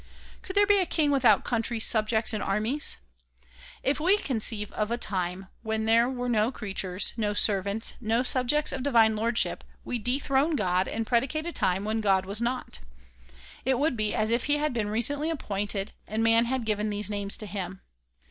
[0.41, 2.97] Could there be a king without country, subjects and armies?
[3.83, 8.71] If we conceive of a time when there were no creatures, no servants, no subjects
[8.71, 12.79] of divine lordship we dethrone God and predi cate a time when God was not.
[13.63, 17.11] It would be as if he had been recently appointed and man had given these
[17.11, 17.81] names to him.